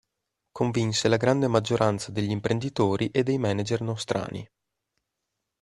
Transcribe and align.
Convinse 0.51 1.07
la 1.07 1.15
grande 1.17 1.47
maggioranza 1.47 2.09
degli 2.11 2.31
imprenditori 2.31 3.09
e 3.11 3.21
dei 3.21 3.37
manager 3.37 3.81
nostrani. 3.81 4.49